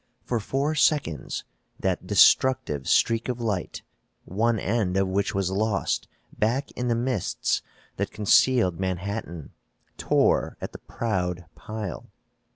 [0.23, 1.43] For four seconds
[1.79, 3.83] that destructive streak of light,
[4.25, 7.61] one end of which was lost back in the mists
[7.97, 9.51] that concealed Manhattan,
[9.97, 12.09] tore at the proud pile.